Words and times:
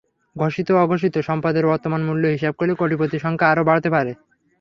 ঘোষিত-অঘোষিত 0.35 1.15
সম্পদের 1.27 1.65
বর্তমান 1.67 2.01
মূল্য 2.03 2.23
হিসাব 2.27 2.53
করলে 2.55 2.73
কোটিপতির 2.75 3.23
সংখ্যা 3.25 3.47
আরও 3.51 3.63
বাড়তে 3.69 3.89
পারে। 3.95 4.11